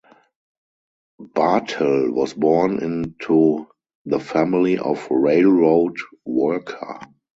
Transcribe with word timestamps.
Barthel 1.21 2.11
was 2.11 2.33
born 2.33 2.81
in 2.81 3.13
to 3.27 3.67
the 4.05 4.19
family 4.19 4.79
of 4.79 5.07
railroad 5.11 5.95
worker. 6.25 7.01